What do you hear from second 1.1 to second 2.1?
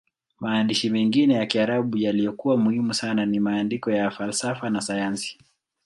ya Kiarabu